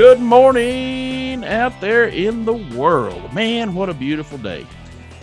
[0.00, 3.34] Good morning out there in the world.
[3.34, 4.66] Man, what a beautiful day.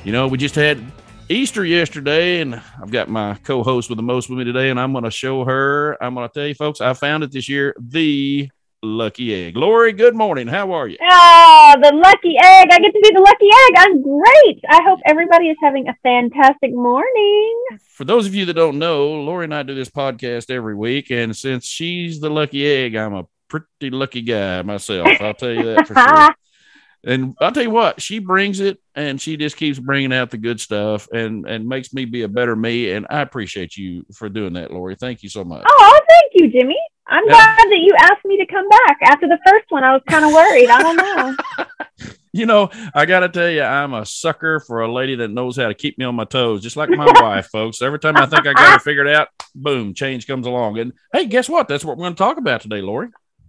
[0.03, 0.79] You know, we just had
[1.29, 4.79] Easter yesterday, and I've got my co host with the most with me today, and
[4.79, 5.97] I'm going to show her.
[5.99, 8.51] I'm going to tell you, folks, I found it this year the
[8.83, 9.57] lucky egg.
[9.57, 10.45] Lori, good morning.
[10.45, 10.97] How are you?
[11.01, 12.67] Oh, the lucky egg.
[12.69, 13.73] I get to be the lucky egg.
[13.79, 14.63] I'm great.
[14.69, 17.65] I hope everybody is having a fantastic morning.
[17.87, 21.09] For those of you that don't know, Lori and I do this podcast every week,
[21.09, 25.07] and since she's the lucky egg, I'm a pretty lucky guy myself.
[25.21, 26.35] I'll tell you that for sure.
[27.03, 30.37] And I'll tell you what, she brings it and she just keeps bringing out the
[30.37, 32.91] good stuff and and makes me be a better me.
[32.91, 34.95] And I appreciate you for doing that, Lori.
[34.95, 35.63] Thank you so much.
[35.65, 36.77] Oh, oh thank you, Jimmy.
[37.07, 37.33] I'm yeah.
[37.33, 38.97] glad that you asked me to come back.
[39.03, 40.69] After the first one, I was kind of worried.
[40.69, 42.07] I don't know.
[42.33, 45.55] you know, I got to tell you, I'm a sucker for a lady that knows
[45.55, 47.81] how to keep me on my toes, just like my wife, folks.
[47.81, 50.79] Every time I think I got her figured out, boom, change comes along.
[50.79, 51.69] And hey, guess what?
[51.69, 53.07] That's what we're going to talk about today, Lori.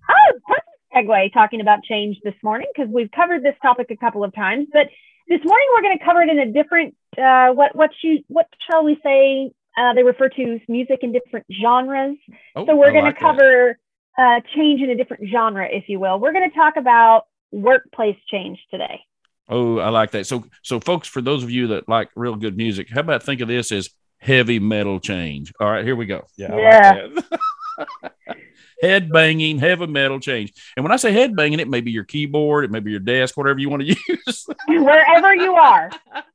[0.09, 4.25] Oh, perfect segue talking about change this morning because we've covered this topic a couple
[4.25, 4.69] of times.
[4.73, 4.89] But
[5.29, 8.49] this morning we're going to cover it in a different, uh, what what you what
[8.69, 12.17] shall we say, uh, they refer to music in different genres.
[12.57, 13.79] Oh, so we're going like to cover
[14.19, 16.19] uh, change in a different genre, if you will.
[16.19, 19.01] We're going to talk about workplace change today.
[19.49, 20.27] Oh, I like that.
[20.27, 23.41] So, so folks, for those of you that like real good music, how about think
[23.41, 25.53] of this as heavy metal change?
[25.61, 26.27] All right, here we go.
[26.37, 26.57] Yeah.
[26.57, 27.07] yeah.
[27.15, 27.41] Like
[28.83, 30.53] head banging, heavy metal change.
[30.77, 33.01] And when I say head banging, it may be your keyboard, it may be your
[33.01, 34.47] desk, whatever you want to use.
[34.67, 35.91] Wherever you are,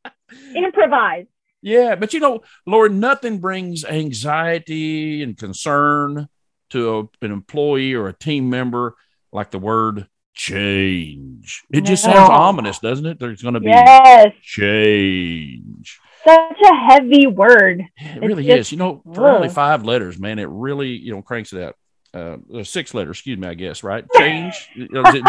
[0.56, 1.26] improvise.
[1.62, 6.28] Yeah, but you know, Lori, nothing brings anxiety and concern
[6.72, 8.96] to a, an employee or a team member
[9.32, 11.64] like the word change.
[11.72, 13.20] It just sounds ominous, doesn't it?
[13.20, 14.34] There's going to be yes.
[14.42, 16.00] change.
[16.26, 17.84] Such a heavy word.
[17.98, 18.72] It really just, is.
[18.72, 19.36] You know, for ugh.
[19.36, 21.76] only five letters, man, it really, you know, cranks it out.
[22.14, 24.06] Uh, six letters, excuse me, I guess, right?
[24.16, 24.70] Change.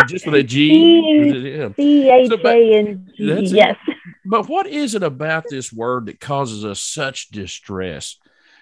[0.06, 1.72] just with a G?
[1.74, 3.56] C H A N G.
[3.56, 3.76] Yes.
[4.26, 8.18] But what is it about this word that causes us such distress?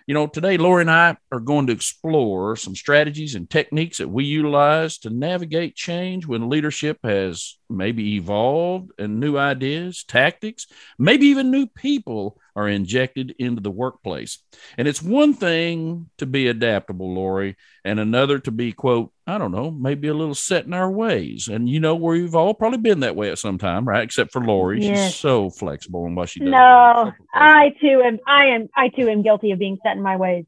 [0.06, 4.08] You know, today, Lori and I are going to explore some strategies and techniques that
[4.08, 10.66] we utilize to navigate change when leadership has maybe evolved and new ideas, tactics,
[10.98, 14.38] maybe even new people are injected into the workplace.
[14.76, 19.52] And it's one thing to be adaptable, Lori, and another to be, quote, I don't
[19.52, 21.48] know, maybe a little set in our ways.
[21.48, 24.02] And you know, we've all probably been that way at some time, right?
[24.02, 24.82] Except for Lori.
[24.82, 25.12] Yes.
[25.12, 26.50] She's so flexible in what she does.
[26.50, 30.16] No, I too am I am I too am guilty of being set in my
[30.16, 30.44] ways.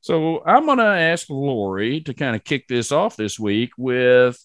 [0.00, 4.36] So I'm gonna ask Lori to kind of kick this off this week with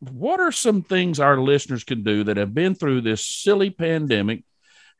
[0.00, 4.44] what are some things our listeners can do that have been through this silly pandemic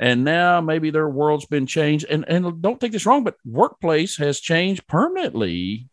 [0.01, 2.07] and now maybe their world's been changed.
[2.09, 5.89] And and don't take this wrong but workplace has changed permanently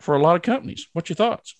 [0.00, 0.88] for a lot of companies.
[0.92, 1.54] What's your thoughts?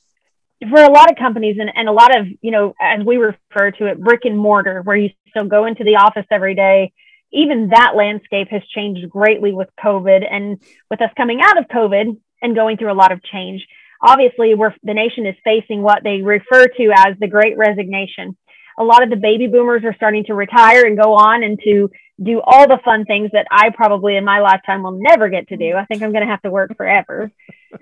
[0.60, 3.70] For a lot of companies and, and a lot of you know as we refer
[3.72, 6.92] to it brick and mortar where you still go into the office every day.
[7.32, 12.16] Even that landscape has changed greatly with covid and with us coming out of covid
[12.40, 13.66] and going through a lot of change.
[14.00, 18.36] Obviously we're the nation is facing what they refer to as the great resignation
[18.78, 21.90] a lot of the baby boomers are starting to retire and go on and to
[22.22, 25.56] do all the fun things that I probably in my lifetime will never get to
[25.56, 25.74] do.
[25.74, 27.30] I think I'm going to have to work forever.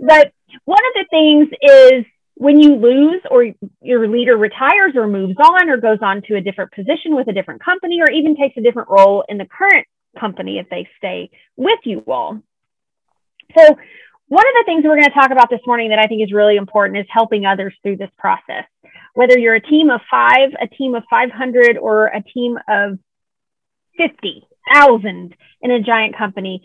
[0.00, 0.32] but
[0.64, 2.04] one of the things is
[2.34, 3.46] when you lose or
[3.80, 7.32] your leader retires or moves on or goes on to a different position with a
[7.32, 9.86] different company or even takes a different role in the current
[10.20, 12.40] company if they stay with you all.
[13.56, 13.76] So,
[14.28, 16.32] one of the things we're going to talk about this morning that I think is
[16.32, 18.64] really important is helping others through this process
[19.16, 22.98] whether you're a team of five, a team of 500, or a team of
[23.96, 26.62] 50,000 in a giant company,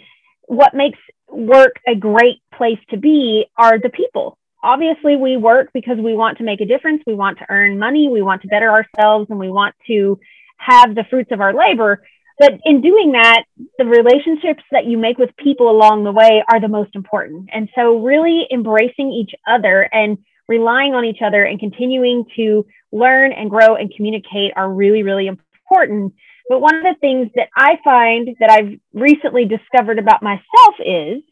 [0.47, 4.38] what makes work a great place to be are the people.
[4.61, 7.01] Obviously, we work because we want to make a difference.
[7.07, 8.09] We want to earn money.
[8.09, 10.20] We want to better ourselves and we want to
[10.58, 12.03] have the fruits of our labor.
[12.37, 13.43] But in doing that,
[13.78, 17.49] the relationships that you make with people along the way are the most important.
[17.53, 20.17] And so, really embracing each other and
[20.52, 25.28] relying on each other and continuing to learn and grow and communicate are really, really
[25.28, 26.14] important.
[26.50, 31.24] But one of the things that I find that I've recently discovered about myself is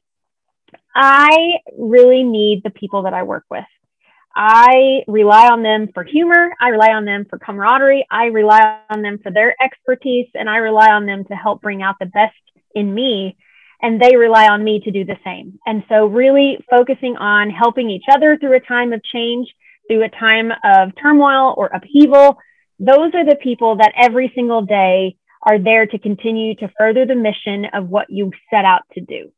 [0.95, 1.27] I
[1.77, 3.65] really need the people that I work with.
[4.33, 6.55] I rely on them for humor.
[6.61, 8.07] I rely on them for camaraderie.
[8.09, 11.81] I rely on them for their expertise and I rely on them to help bring
[11.81, 12.35] out the best
[12.73, 13.35] in me
[13.81, 15.59] and they rely on me to do the same.
[15.65, 19.47] And so, really focusing on helping each other through a time of change,
[19.89, 22.37] through a time of turmoil or upheaval,
[22.79, 27.15] those are the people that every single day are there to continue to further the
[27.15, 29.31] mission of what you set out to do.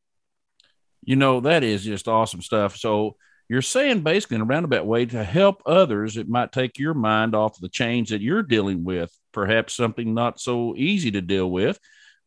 [1.03, 2.77] You know, that is just awesome stuff.
[2.77, 3.15] So,
[3.51, 7.35] you're saying basically in a roundabout way to help others, it might take your mind
[7.35, 11.77] off the change that you're dealing with, perhaps something not so easy to deal with.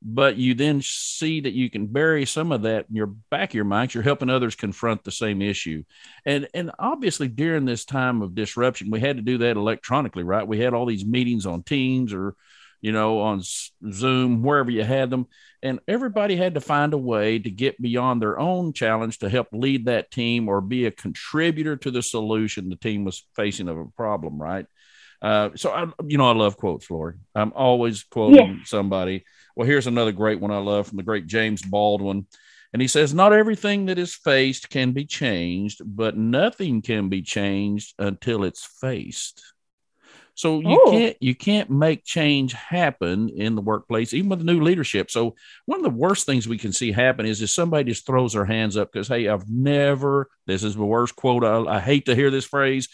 [0.06, 3.54] But you then see that you can bury some of that in your back of
[3.54, 3.94] your mind.
[3.94, 5.84] You're helping others confront the same issue,
[6.26, 10.46] and and obviously during this time of disruption, we had to do that electronically, right?
[10.46, 12.36] We had all these meetings on Teams or
[12.84, 13.40] you know, on
[13.90, 15.26] Zoom, wherever you had them.
[15.62, 19.48] And everybody had to find a way to get beyond their own challenge to help
[19.52, 23.78] lead that team or be a contributor to the solution the team was facing of
[23.78, 24.66] a problem, right?
[25.22, 27.14] Uh, so, I, you know, I love quotes, Lori.
[27.34, 28.64] I'm always quoting yeah.
[28.66, 29.24] somebody.
[29.56, 32.26] Well, here's another great one I love from the great James Baldwin.
[32.72, 37.22] And he says, Not everything that is faced can be changed, but nothing can be
[37.22, 39.42] changed until it's faced.
[40.34, 40.90] So you Ooh.
[40.90, 45.10] can't you can't make change happen in the workplace, even with the new leadership.
[45.10, 45.36] So
[45.66, 48.44] one of the worst things we can see happen is if somebody just throws their
[48.44, 50.28] hands up because hey, I've never.
[50.46, 51.44] This is the worst quote.
[51.44, 52.88] I, I hate to hear this phrase.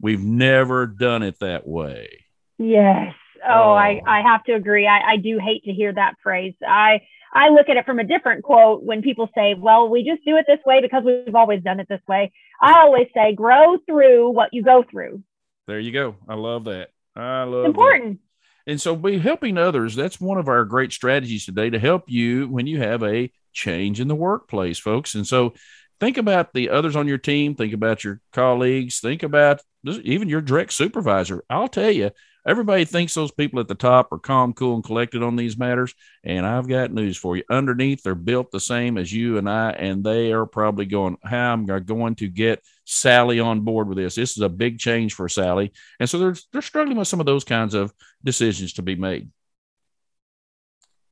[0.00, 2.24] We've never done it that way.
[2.58, 3.14] Yes.
[3.44, 3.72] Oh, oh.
[3.72, 4.10] I oh.
[4.10, 4.86] I have to agree.
[4.86, 6.54] I, I do hate to hear that phrase.
[6.66, 7.00] I
[7.32, 10.36] I look at it from a different quote when people say, well, we just do
[10.36, 12.32] it this way because we've always done it this way.
[12.60, 15.22] I always say, grow through what you go through.
[15.66, 16.16] There you go.
[16.28, 16.90] I love that.
[17.14, 18.20] I love it's important.
[18.66, 18.72] That.
[18.72, 19.94] And so be helping others.
[19.94, 24.00] That's one of our great strategies today to help you when you have a change
[24.00, 25.14] in the workplace, folks.
[25.14, 25.54] And so
[26.00, 30.40] think about the others on your team, think about your colleagues, think about even your
[30.40, 31.44] direct supervisor.
[31.48, 32.10] I'll tell you,
[32.46, 35.92] Everybody thinks those people at the top are calm, cool, and collected on these matters.
[36.22, 37.42] And I've got news for you.
[37.50, 41.54] Underneath, they're built the same as you and I, and they are probably going, How
[41.54, 44.14] am I going to get Sally on board with this?
[44.14, 45.72] This is a big change for Sally.
[45.98, 49.28] And so they're, they're struggling with some of those kinds of decisions to be made.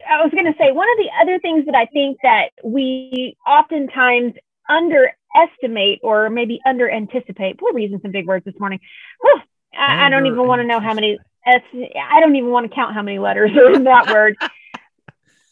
[0.08, 3.36] I was going to say one of the other things that I think that we
[3.44, 4.34] oftentimes
[4.68, 7.58] underestimate or maybe under anticipate.
[7.60, 8.78] We're using some big words this morning.
[9.20, 9.40] Whew,
[9.76, 11.18] I, I don't even want to know how many.
[11.46, 14.36] I don't even want to count how many letters are in that word.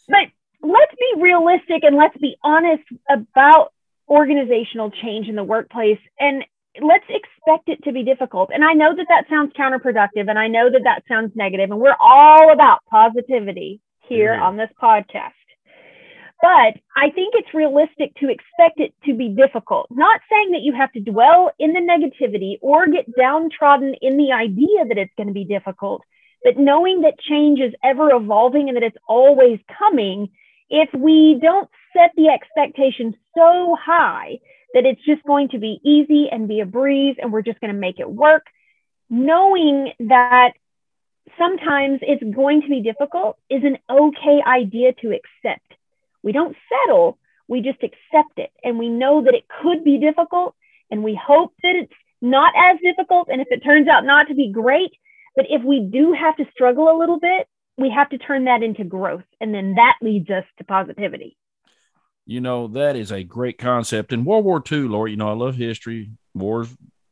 [0.09, 0.29] But
[0.63, 3.73] let's be realistic and let's be honest about
[4.09, 6.45] organizational change in the workplace and
[6.81, 8.51] let's expect it to be difficult.
[8.53, 11.81] And I know that that sounds counterproductive and I know that that sounds negative and
[11.81, 14.43] we're all about positivity here mm-hmm.
[14.43, 15.33] on this podcast.
[16.43, 19.87] But I think it's realistic to expect it to be difficult.
[19.93, 24.33] Not saying that you have to dwell in the negativity or get downtrodden in the
[24.33, 26.03] idea that it's going to be difficult,
[26.43, 30.31] but knowing that change is ever evolving and that it's always coming,
[30.69, 34.41] if we don't set the expectation so high
[34.75, 37.73] that it's just going to be easy and be a breeze and we're just going
[37.73, 38.47] to make it work,
[39.09, 40.55] knowing that
[41.39, 45.75] sometimes it's going to be difficult is an okay idea to accept
[46.23, 48.51] we don't settle, we just accept it.
[48.63, 50.55] And we know that it could be difficult
[50.91, 53.29] and we hope that it's not as difficult.
[53.31, 54.93] And if it turns out not to be great,
[55.35, 58.63] but if we do have to struggle a little bit, we have to turn that
[58.63, 59.25] into growth.
[59.41, 61.37] And then that leads us to positivity.
[62.27, 64.13] You know, that is a great concept.
[64.13, 66.13] In World War II, Lori, you know, I love history.
[66.35, 66.69] Wars,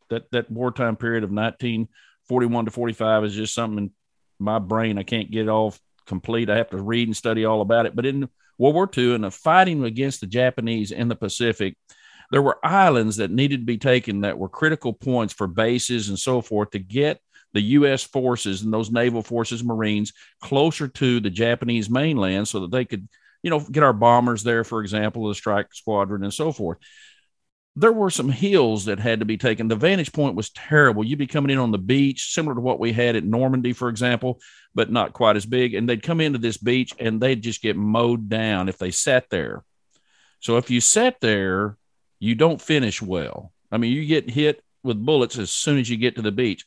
[0.08, 3.92] that, that wartime period of 1941 to 45 is just something in
[4.38, 4.98] my brain.
[4.98, 5.74] I can't get it all
[6.06, 6.50] complete.
[6.50, 7.96] I have to read and study all about it.
[7.96, 8.28] But in
[8.60, 11.76] World War II and the fighting against the Japanese in the Pacific,
[12.30, 16.18] there were islands that needed to be taken that were critical points for bases and
[16.18, 17.20] so forth to get
[17.54, 18.04] the U.S.
[18.04, 20.12] forces and those naval forces, Marines,
[20.42, 23.08] closer to the Japanese mainland so that they could,
[23.42, 26.78] you know, get our bombers there, for example, the strike squadron and so forth
[27.80, 29.68] there were some hills that had to be taken.
[29.68, 31.02] The vantage point was terrible.
[31.02, 33.88] You'd be coming in on the beach, similar to what we had at Normandy, for
[33.88, 34.40] example,
[34.74, 35.74] but not quite as big.
[35.74, 39.30] And they'd come into this beach and they'd just get mowed down if they sat
[39.30, 39.64] there.
[40.40, 41.78] So if you sat there,
[42.18, 43.52] you don't finish well.
[43.72, 46.66] I mean, you get hit with bullets as soon as you get to the beach.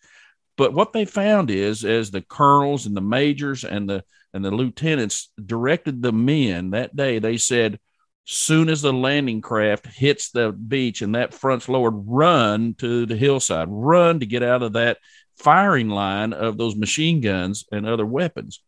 [0.57, 4.03] But what they found is, as the colonels and the majors and the
[4.33, 7.79] and the lieutenants directed the men that day, they said,
[8.25, 13.17] soon as the landing craft hits the beach and that front's lowered, run to the
[13.17, 14.97] hillside, run to get out of that
[15.37, 18.61] firing line of those machine guns and other weapons.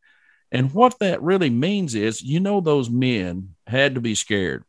[0.51, 4.63] And what that really means is, you know, those men had to be scared.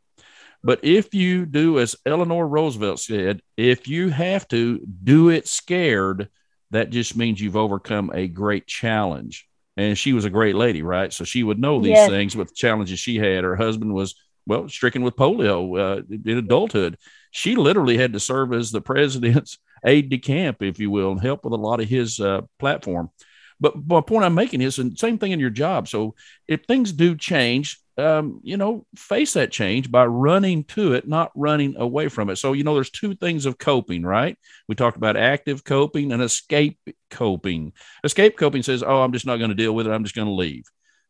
[0.63, 6.29] But if you do as Eleanor Roosevelt said, if you have to do it scared,
[6.71, 9.47] that just means you've overcome a great challenge.
[9.77, 11.13] And she was a great lady, right?
[11.13, 12.09] So she would know these yes.
[12.09, 13.43] things with challenges she had.
[13.43, 14.15] Her husband was
[14.47, 16.97] well, stricken with polio uh, in adulthood.
[17.31, 21.21] She literally had to serve as the president's aide de camp, if you will, and
[21.21, 23.11] help with a lot of his uh, platform.
[23.59, 25.87] But my point I'm making is the same thing in your job.
[25.87, 26.15] So
[26.47, 31.31] if things do change, um, you know, face that change by running to it, not
[31.35, 32.35] running away from it.
[32.35, 34.37] So, you know, there's two things of coping, right?
[34.67, 37.73] We talked about active coping and escape coping.
[38.03, 39.91] Escape coping says, oh, I'm just not going to deal with it.
[39.91, 40.65] I'm just going to leave.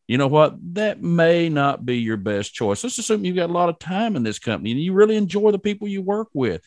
[0.07, 0.55] You know what?
[0.75, 2.83] That may not be your best choice.
[2.83, 5.51] Let's assume you've got a lot of time in this company and you really enjoy
[5.51, 6.61] the people you work with.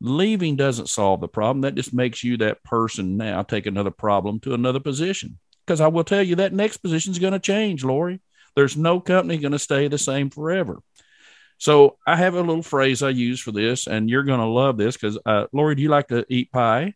[0.00, 1.62] Leaving doesn't solve the problem.
[1.62, 5.38] That just makes you that person now take another problem to another position.
[5.66, 8.20] Because I will tell you that next position is going to change, Lori.
[8.54, 10.80] There's no company going to stay the same forever.
[11.58, 14.76] So I have a little phrase I use for this, and you're going to love
[14.76, 16.94] this because, uh, Lori, do you like to eat pie?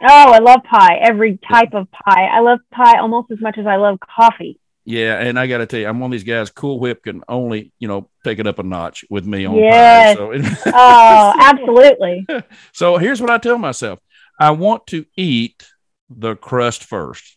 [0.00, 0.96] Oh, I love pie.
[1.00, 2.26] Every type of pie.
[2.26, 4.58] I love pie almost as much as I love coffee.
[4.84, 6.50] Yeah, and I got to tell you, I'm one of these guys.
[6.50, 10.16] Cool Whip can only, you know, take it up a notch with me on yes.
[10.16, 10.42] pie.
[10.42, 12.26] So oh, absolutely.
[12.72, 14.00] so here's what I tell myself:
[14.40, 15.68] I want to eat
[16.10, 17.36] the crust first.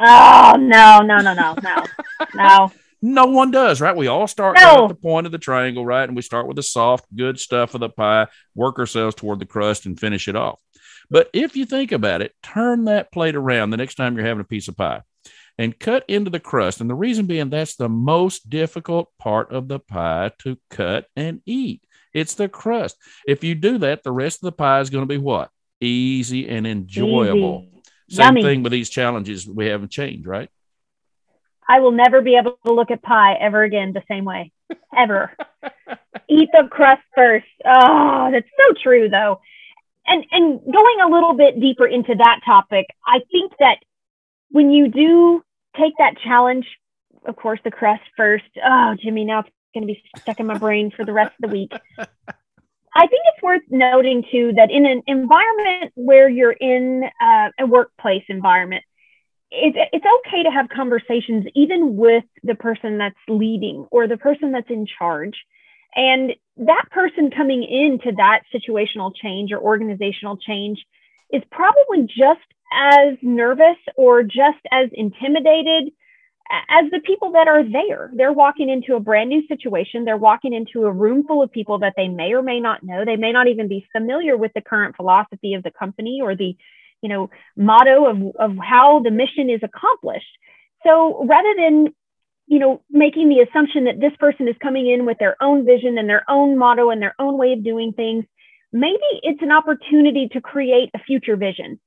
[0.00, 1.84] Oh no, no, no, no, no,
[2.34, 2.72] no.
[3.02, 3.96] No one does, right?
[3.96, 4.84] We all start no.
[4.84, 6.06] at the point of the triangle, right?
[6.06, 9.46] And we start with the soft, good stuff of the pie, work ourselves toward the
[9.46, 10.60] crust, and finish it off.
[11.10, 14.42] But if you think about it, turn that plate around the next time you're having
[14.42, 15.00] a piece of pie
[15.60, 16.80] and cut into the crust.
[16.80, 21.42] And the reason being that's the most difficult part of the pie to cut and
[21.44, 21.82] eat.
[22.14, 22.96] It's the crust.
[23.26, 25.50] If you do that, the rest of the pie is going to be what?
[25.78, 27.66] Easy and enjoyable.
[27.66, 27.82] Easy.
[28.08, 28.42] Same Yummy.
[28.42, 30.48] thing with these challenges we haven't changed, right?
[31.68, 34.52] I will never be able to look at pie ever again the same way.
[34.96, 35.36] Ever.
[36.28, 37.46] Eat the crust first.
[37.66, 39.40] Oh, that's so true though.
[40.06, 43.76] And and going a little bit deeper into that topic, I think that
[44.50, 45.44] when you do
[45.76, 46.66] take that challenge,
[47.24, 48.44] of course, the crust first.
[48.64, 51.50] Oh, Jimmy, now it's going to be stuck in my brain for the rest of
[51.50, 51.72] the week.
[52.94, 57.66] I think it's worth noting too that in an environment where you're in uh, a
[57.66, 58.82] workplace environment,
[59.50, 64.52] it's, it's okay to have conversations even with the person that's leading or the person
[64.52, 65.34] that's in charge.
[65.94, 70.84] And that person coming into that situational change or organizational change
[71.32, 72.40] is probably just
[72.72, 75.92] as nervous or just as intimidated
[76.50, 78.10] as the people that are there.
[78.14, 80.04] They're walking into a brand new situation.
[80.04, 83.04] They're walking into a room full of people that they may or may not know.
[83.04, 86.56] They may not even be familiar with the current philosophy of the company or the,
[87.02, 90.26] you know, motto of, of how the mission is accomplished.
[90.84, 91.94] So rather than,
[92.46, 95.98] you know, making the assumption that this person is coming in with their own vision
[95.98, 98.24] and their own motto and their own way of doing things,
[98.72, 101.78] maybe it's an opportunity to create a future vision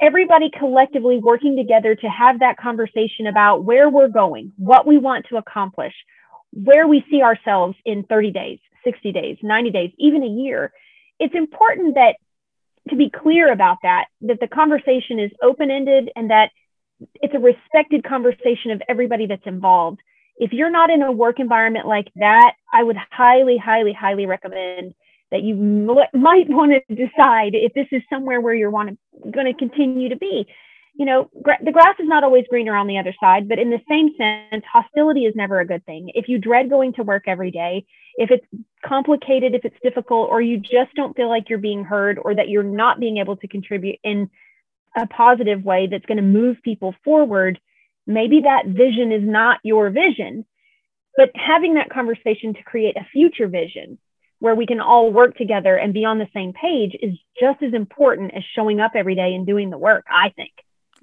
[0.00, 5.26] everybody collectively working together to have that conversation about where we're going, what we want
[5.28, 5.92] to accomplish,
[6.52, 10.72] where we see ourselves in 30 days, 60 days, 90 days, even a year.
[11.18, 12.16] It's important that
[12.88, 16.50] to be clear about that, that the conversation is open ended and that
[17.14, 20.00] it's a respected conversation of everybody that's involved.
[20.36, 24.94] If you're not in a work environment like that, I would highly, highly, highly recommend
[25.30, 29.30] that you m- might want to decide if this is somewhere where you're want to
[29.30, 30.46] going to continue to be.
[30.94, 33.70] You know gra- the grass is not always greener on the other side but in
[33.70, 36.10] the same sense hostility is never a good thing.
[36.14, 38.44] If you dread going to work every day if it's
[38.84, 42.48] complicated if it's difficult or you just don't feel like you're being heard or that
[42.48, 44.28] you're not being able to contribute in
[44.96, 47.60] a positive way that's going to move people forward
[48.06, 50.44] maybe that vision is not your vision.
[51.16, 53.98] But having that conversation to create a future vision
[54.40, 57.72] where we can all work together and be on the same page is just as
[57.72, 60.52] important as showing up every day and doing the work, I think.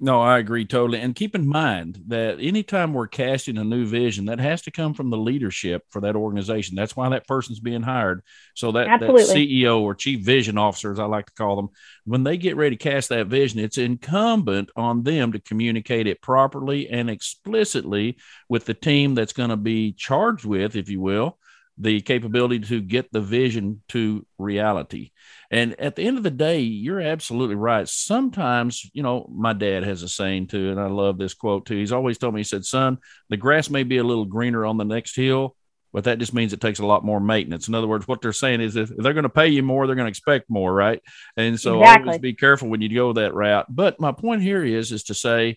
[0.00, 1.00] No, I agree totally.
[1.00, 4.94] And keep in mind that anytime we're casting a new vision, that has to come
[4.94, 6.76] from the leadership for that organization.
[6.76, 8.22] That's why that person's being hired.
[8.54, 11.70] So that, that CEO or chief vision officer, as I like to call them,
[12.04, 16.22] when they get ready to cast that vision, it's incumbent on them to communicate it
[16.22, 18.18] properly and explicitly
[18.48, 21.38] with the team that's going to be charged with, if you will,
[21.80, 25.10] the capability to get the vision to reality.
[25.50, 27.88] And at the end of the day, you're absolutely right.
[27.88, 31.76] Sometimes, you know, my dad has a saying too, and I love this quote too.
[31.76, 34.76] He's always told me, he said, Son, the grass may be a little greener on
[34.76, 35.56] the next hill,
[35.92, 37.68] but that just means it takes a lot more maintenance.
[37.68, 39.96] In other words, what they're saying is if they're going to pay you more, they're
[39.96, 41.00] going to expect more, right?
[41.36, 42.08] And so exactly.
[42.08, 43.66] always be careful when you go that route.
[43.68, 45.56] But my point here is is to say,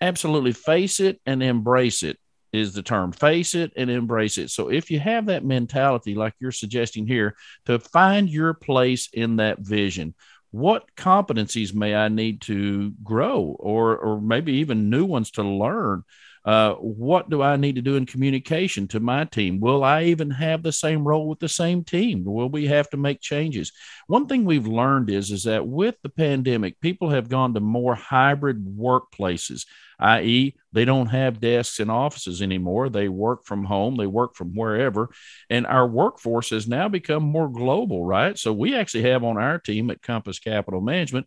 [0.00, 2.18] absolutely face it and embrace it
[2.54, 4.50] is the term face it and embrace it.
[4.50, 9.36] So if you have that mentality, like you're suggesting here, to find your place in
[9.36, 10.14] that vision,
[10.50, 16.04] what competencies may I need to grow or, or maybe even new ones to learn?
[16.44, 19.60] Uh, what do I need to do in communication to my team?
[19.60, 22.22] Will I even have the same role with the same team?
[22.22, 23.72] Will we have to make changes?
[24.08, 27.94] One thing we've learned is, is that with the pandemic, people have gone to more
[27.94, 29.64] hybrid workplaces,
[29.98, 32.88] i.e., they don't have desks in offices anymore.
[32.88, 35.10] They work from home, they work from wherever.
[35.48, 38.36] And our workforce has now become more global, right?
[38.38, 41.26] So we actually have on our team at Compass Capital Management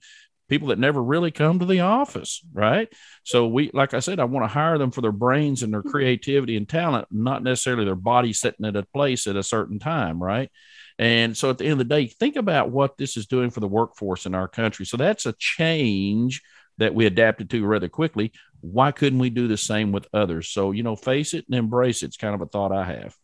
[0.50, 2.88] people that never really come to the office, right?
[3.24, 5.84] So we, like I said, I want to hire them for their brains and their
[5.84, 10.22] creativity and talent, not necessarily their body sitting at a place at a certain time,
[10.22, 10.50] right?
[11.00, 13.60] And so at the end of the day, think about what this is doing for
[13.60, 14.86] the workforce in our country.
[14.86, 16.42] So that's a change
[16.78, 18.32] that we adapted to rather quickly.
[18.62, 20.50] Why couldn't we do the same with others?
[20.50, 22.08] So, you know, face it and embrace it.
[22.08, 23.16] It's kind of a thought I have.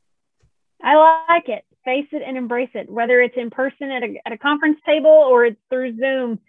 [0.81, 1.63] I like it.
[1.85, 5.09] Face it and embrace it, whether it's in person at a, at a conference table
[5.09, 6.39] or it's through Zoom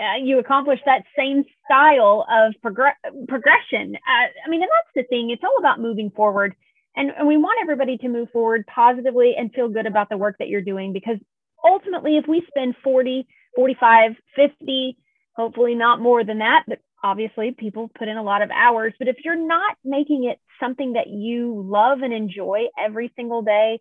[0.00, 2.94] uh, you accomplish that same style of progr-
[3.28, 3.94] progression.
[3.96, 5.30] Uh, I mean, and that's the thing.
[5.30, 6.54] It's all about moving forward.
[6.96, 10.36] And, and we want everybody to move forward positively and feel good about the work
[10.38, 11.18] that you're doing because
[11.64, 14.96] ultimately, if we spend 40, 45, 50,
[15.36, 18.92] hopefully not more than that, but obviously people put in a lot of hours.
[18.98, 23.80] But if you're not making it something that you love and enjoy every single day,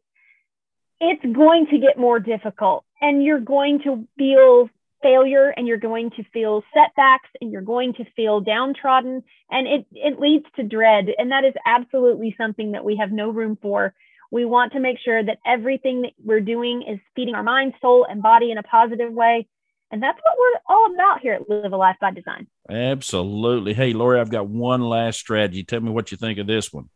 [1.00, 4.70] it's going to get more difficult and you're going to feel
[5.02, 9.86] failure and you're going to feel setbacks and you're going to feel downtrodden and it,
[9.94, 13.94] it leads to dread and that is absolutely something that we have no room for
[14.32, 18.06] we want to make sure that everything that we're doing is feeding our mind soul
[18.10, 19.48] and body in a positive way
[19.92, 23.94] and that's what we're all about here at live a life by design absolutely hey
[23.94, 26.90] lori i've got one last strategy tell me what you think of this one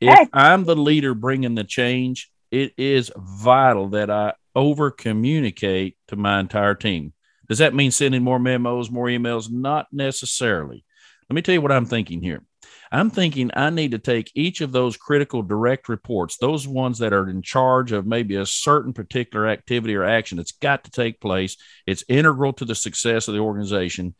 [0.00, 0.28] if hey.
[0.32, 6.38] i'm the leader bringing the change it is vital that i over communicate to my
[6.38, 7.12] entire team
[7.52, 9.50] does that mean sending more memos, more emails?
[9.50, 10.86] Not necessarily.
[11.28, 12.42] Let me tell you what I'm thinking here.
[12.92, 17.14] I'm thinking I need to take each of those critical direct reports, those ones that
[17.14, 21.18] are in charge of maybe a certain particular activity or action that's got to take
[21.18, 21.56] place.
[21.86, 24.14] It's integral to the success of the organization.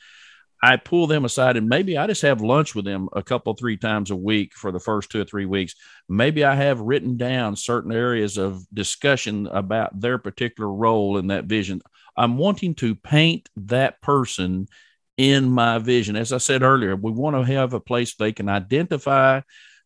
[0.63, 3.77] I pull them aside and maybe I just have lunch with them a couple, three
[3.77, 5.75] times a week for the first two or three weeks.
[6.09, 11.45] Maybe I have written down certain areas of discussion about their particular role in that
[11.45, 11.83] vision.
[12.17, 14.69] I'm wanting to paint that person
[15.17, 16.17] in my vision.
[16.17, 19.41] As I said earlier, we want to have a place they can identify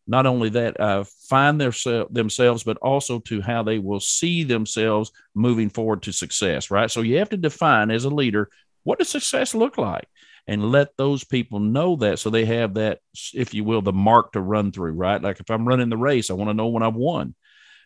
[0.09, 1.73] not only that uh, find their,
[2.09, 6.71] themselves, but also to how they will see themselves moving forward to success.
[6.71, 6.89] Right.
[6.89, 8.49] So you have to define as a leader
[8.83, 10.07] what does success look like,
[10.47, 12.99] and let those people know that so they have that,
[13.33, 14.93] if you will, the mark to run through.
[14.93, 15.21] Right.
[15.21, 17.35] Like if I'm running the race, I want to know when I've won.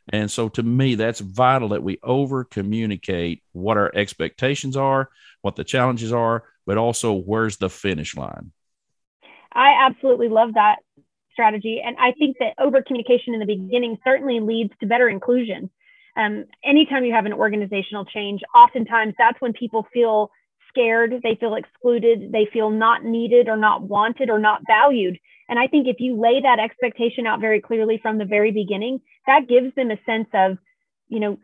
[0.09, 5.09] And so to me, that's vital that we over communicate what our expectations are,
[5.41, 8.53] what the challenges are, but also where's the finish line.
[9.51, 10.77] I absolutely love that
[11.33, 11.81] strategy.
[11.85, 15.69] And I think that over communication in the beginning certainly leads to better inclusion.
[16.15, 20.31] Um, anytime you have an organizational change, oftentimes that's when people feel
[20.69, 25.19] scared, they feel excluded, they feel not needed or not wanted or not valued.
[25.49, 29.01] And I think if you lay that expectation out very clearly from the very beginning,
[29.27, 30.57] that gives them a sense of,
[31.09, 31.37] you know,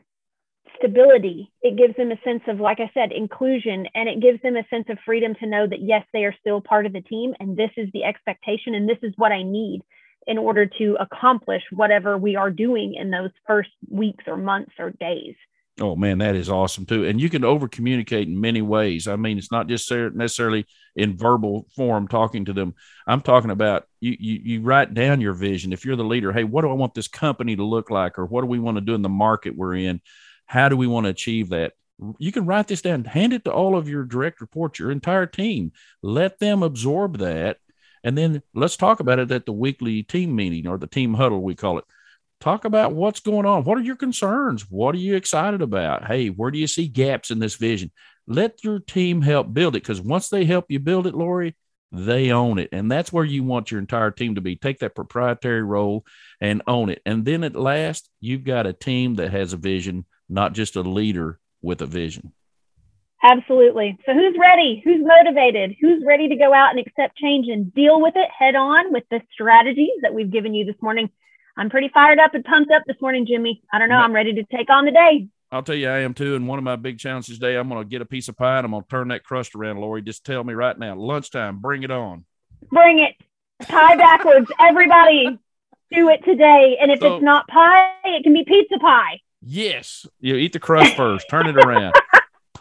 [0.77, 1.51] stability.
[1.61, 4.67] It gives them a sense of, like I said, inclusion, and it gives them a
[4.69, 7.57] sense of freedom to know that, yes, they are still part of the team, and
[7.57, 9.81] this is the expectation, and this is what I need
[10.27, 14.91] in order to accomplish whatever we are doing in those first weeks or months or
[14.91, 15.35] days.
[15.79, 17.05] Oh man, that is awesome too.
[17.05, 19.07] And you can over communicate in many ways.
[19.07, 22.73] I mean, it's not just necessarily in verbal form talking to them.
[23.05, 25.71] I'm talking about you, you, you write down your vision.
[25.71, 28.17] If you're the leader, hey, what do I want this company to look like?
[28.17, 30.01] Or what do we want to do in the market we're in?
[30.47, 31.73] How do we want to achieve that?
[32.19, 35.25] You can write this down, hand it to all of your direct reports, your entire
[35.25, 35.71] team.
[36.01, 37.57] Let them absorb that.
[38.03, 41.41] And then let's talk about it at the weekly team meeting or the team huddle,
[41.41, 41.85] we call it
[42.39, 43.63] talk about what's going on.
[43.63, 44.69] What are your concerns?
[44.69, 46.05] What are you excited about?
[46.05, 47.91] Hey, where do you see gaps in this vision?
[48.27, 51.55] Let your team help build it because once they help you build it, Lori,
[51.91, 52.69] they own it.
[52.71, 54.55] And that's where you want your entire team to be.
[54.55, 56.05] Take that proprietary role
[56.41, 57.01] and own it.
[57.05, 60.81] And then at last, you've got a team that has a vision, not just a
[60.81, 62.33] leader with a vision.
[63.23, 63.97] Absolutely.
[64.05, 64.81] So, who's ready?
[64.83, 65.75] Who's motivated?
[65.81, 69.03] Who's ready to go out and accept change and deal with it head on with
[69.09, 71.09] the strategies that we've given you this morning?
[71.57, 73.63] I'm pretty fired up and pumped up this morning, Jimmy.
[73.73, 73.95] I don't know.
[73.95, 75.27] I'm ready to take on the day.
[75.51, 76.35] I'll tell you, I am too.
[76.35, 78.57] And one of my big challenges today, I'm going to get a piece of pie
[78.57, 80.01] and I'm going to turn that crust around, Lori.
[80.01, 82.25] Just tell me right now, lunchtime, bring it on.
[82.69, 83.15] Bring it.
[83.65, 84.51] Pie backwards.
[84.59, 85.39] Everybody
[85.91, 86.77] do it today.
[86.79, 89.19] And if so, it's not pie, it can be pizza pie.
[89.49, 90.05] Yes.
[90.19, 91.95] You eat the crust first, turn it around.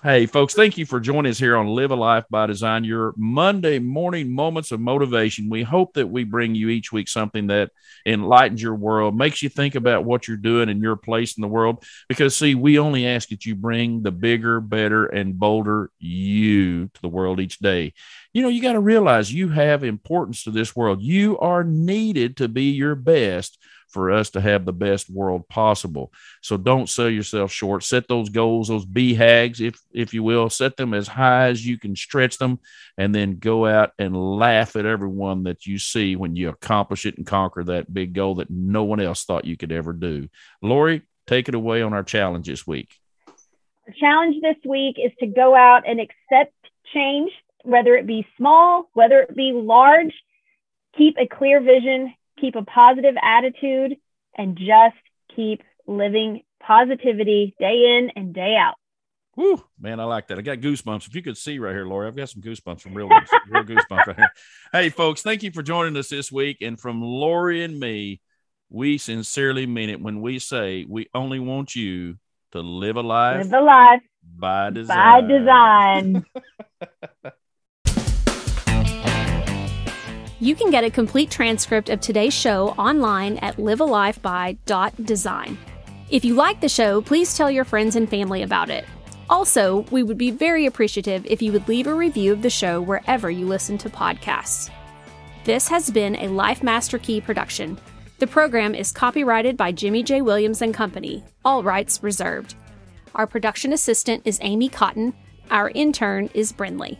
[0.02, 3.12] Hey, folks, thank you for joining us here on Live a Life by Design, your
[3.16, 5.48] Monday morning moments of motivation.
[5.48, 7.72] We hope that we bring you each week something that
[8.04, 11.48] enlightens your world, makes you think about what you're doing and your place in the
[11.48, 11.82] world.
[12.08, 17.02] Because, see, we only ask that you bring the bigger, better, and bolder you to
[17.02, 17.94] the world each day.
[18.32, 21.02] You know, you got to realize you have importance to this world.
[21.02, 23.58] You are needed to be your best
[23.96, 26.12] for us to have the best world possible.
[26.42, 27.82] So don't sell yourself short.
[27.82, 31.78] Set those goals, those BHAGs, if if you will, set them as high as you
[31.78, 32.60] can stretch them,
[32.98, 37.16] and then go out and laugh at everyone that you see when you accomplish it
[37.16, 40.28] and conquer that big goal that no one else thought you could ever do.
[40.60, 42.90] Lori, take it away on our challenge this week.
[43.86, 46.52] Our challenge this week is to go out and accept
[46.92, 47.32] change,
[47.62, 50.12] whether it be small, whether it be large.
[50.98, 53.96] Keep a clear vision, keep a positive attitude,
[54.36, 54.96] and just
[55.34, 58.74] keep living positivity day in and day out.
[59.36, 60.38] Woo, man, I like that.
[60.38, 61.06] I got goosebumps.
[61.06, 64.06] If you could see right here, Lori, I've got some goosebumps from real, real goosebumps
[64.06, 64.30] right here.
[64.72, 66.58] Hey, folks, thank you for joining us this week.
[66.62, 68.22] And from Lori and me,
[68.70, 72.16] we sincerely mean it when we say we only want you
[72.52, 74.02] to live a life, live a life
[74.38, 74.96] by design.
[74.96, 76.26] By design.
[80.38, 85.58] You can get a complete transcript of today's show online at livealifeby.design.
[86.10, 88.84] If you like the show, please tell your friends and family about it.
[89.30, 92.82] Also, we would be very appreciative if you would leave a review of the show
[92.82, 94.68] wherever you listen to podcasts.
[95.44, 97.78] This has been a Life Master Key production.
[98.18, 100.20] The program is copyrighted by Jimmy J.
[100.20, 102.56] Williams and Company, all rights reserved.
[103.14, 105.14] Our production assistant is Amy Cotton.
[105.50, 106.98] Our intern is Brinley.